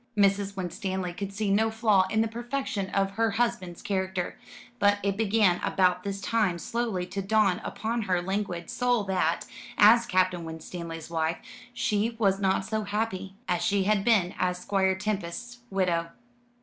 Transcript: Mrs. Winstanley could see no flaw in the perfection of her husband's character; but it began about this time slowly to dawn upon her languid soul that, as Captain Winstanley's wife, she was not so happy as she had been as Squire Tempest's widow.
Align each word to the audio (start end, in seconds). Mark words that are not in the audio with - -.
Mrs. 0.17 0.55
Winstanley 0.57 1.13
could 1.13 1.31
see 1.31 1.51
no 1.51 1.69
flaw 1.69 2.07
in 2.09 2.21
the 2.21 2.27
perfection 2.27 2.89
of 2.89 3.11
her 3.11 3.29
husband's 3.37 3.83
character; 3.83 4.35
but 4.79 4.97
it 5.03 5.15
began 5.15 5.61
about 5.61 6.01
this 6.03 6.19
time 6.19 6.57
slowly 6.57 7.05
to 7.05 7.21
dawn 7.21 7.61
upon 7.63 8.01
her 8.01 8.19
languid 8.19 8.71
soul 8.71 9.03
that, 9.03 9.45
as 9.77 10.07
Captain 10.07 10.43
Winstanley's 10.43 11.11
wife, 11.11 11.37
she 11.71 12.15
was 12.17 12.39
not 12.39 12.65
so 12.65 12.81
happy 12.85 13.35
as 13.47 13.61
she 13.61 13.83
had 13.83 14.03
been 14.03 14.33
as 14.39 14.57
Squire 14.57 14.95
Tempest's 14.95 15.59
widow. 15.69 16.09